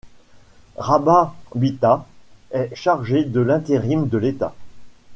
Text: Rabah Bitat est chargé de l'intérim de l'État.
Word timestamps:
Rabah 0.77 1.35
Bitat 1.53 2.07
est 2.49 2.71
chargé 2.73 3.23
de 3.23 3.39
l'intérim 3.39 4.07
de 4.07 4.17
l'État. 4.17 4.55